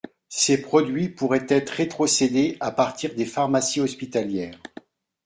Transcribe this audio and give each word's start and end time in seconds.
Ces 0.29 0.59
produits 0.59 1.09
pourraient 1.09 1.45
être 1.47 1.69
rétrocédés 1.69 2.57
à 2.59 2.71
partir 2.71 3.13
des 3.13 3.27
pharmacies 3.27 3.81
hospitalières. 3.81 4.59